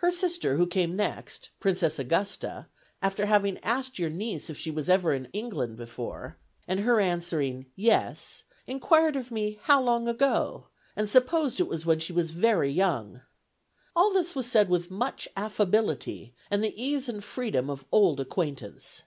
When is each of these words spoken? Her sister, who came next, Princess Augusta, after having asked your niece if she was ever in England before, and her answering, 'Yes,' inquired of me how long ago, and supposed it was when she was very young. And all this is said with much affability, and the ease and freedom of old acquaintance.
Her 0.00 0.10
sister, 0.10 0.58
who 0.58 0.66
came 0.66 0.94
next, 0.96 1.48
Princess 1.60 1.98
Augusta, 1.98 2.66
after 3.00 3.24
having 3.24 3.56
asked 3.64 3.98
your 3.98 4.10
niece 4.10 4.50
if 4.50 4.58
she 4.58 4.70
was 4.70 4.90
ever 4.90 5.14
in 5.14 5.30
England 5.32 5.78
before, 5.78 6.36
and 6.68 6.80
her 6.80 7.00
answering, 7.00 7.64
'Yes,' 7.74 8.44
inquired 8.66 9.16
of 9.16 9.30
me 9.30 9.58
how 9.62 9.80
long 9.80 10.08
ago, 10.08 10.66
and 10.94 11.08
supposed 11.08 11.58
it 11.58 11.68
was 11.68 11.86
when 11.86 12.00
she 12.00 12.12
was 12.12 12.32
very 12.32 12.68
young. 12.70 13.12
And 13.12 13.22
all 13.96 14.12
this 14.12 14.36
is 14.36 14.44
said 14.44 14.68
with 14.68 14.90
much 14.90 15.26
affability, 15.38 16.34
and 16.50 16.62
the 16.62 16.74
ease 16.76 17.08
and 17.08 17.24
freedom 17.24 17.70
of 17.70 17.86
old 17.90 18.20
acquaintance. 18.20 19.04